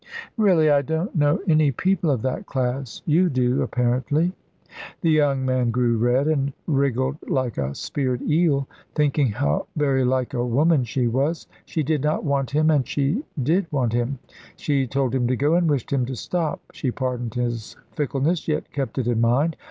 "Really! 0.35 0.67
I 0.71 0.81
don't 0.81 1.15
know 1.15 1.41
any 1.47 1.71
people 1.71 2.09
of 2.09 2.23
that 2.23 2.47
class. 2.47 3.03
You 3.05 3.29
do, 3.29 3.61
apparently." 3.61 4.31
The 5.01 5.11
young 5.11 5.45
man 5.45 5.69
grew 5.69 5.95
red 5.99 6.27
and 6.27 6.53
wriggled 6.65 7.17
like 7.29 7.59
a 7.59 7.75
speared 7.75 8.23
eel, 8.23 8.67
thinking 8.95 9.27
how 9.27 9.67
very 9.75 10.03
like 10.03 10.33
a 10.33 10.43
woman 10.43 10.85
she 10.85 11.05
was. 11.07 11.45
She 11.65 11.83
did 11.83 12.01
not 12.01 12.23
want 12.23 12.49
him, 12.49 12.71
and 12.71 12.87
she 12.87 13.21
did 13.43 13.71
want 13.71 13.93
him; 13.93 14.17
she 14.55 14.87
told 14.87 15.13
him 15.13 15.27
to 15.27 15.35
go, 15.35 15.53
and 15.53 15.69
wished 15.69 15.93
him 15.93 16.07
to 16.07 16.15
stop; 16.15 16.59
she 16.73 16.89
pardoned 16.89 17.35
his 17.35 17.75
fickleness, 17.91 18.47
yet 18.47 18.71
kept 18.71 18.97
it 18.97 19.05
in 19.05 19.21
mind. 19.21 19.55